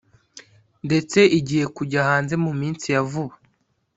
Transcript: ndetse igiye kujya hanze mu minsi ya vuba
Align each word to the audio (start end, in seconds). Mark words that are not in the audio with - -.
ndetse 0.85 1.19
igiye 1.39 1.65
kujya 1.75 1.99
hanze 2.09 2.35
mu 2.43 2.51
minsi 2.59 2.85
ya 2.93 3.01
vuba 3.09 3.35